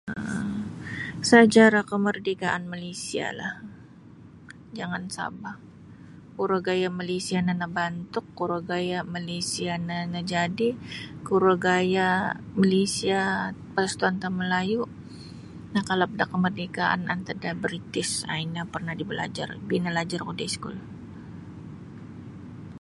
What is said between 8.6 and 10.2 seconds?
gaya' Malaysia no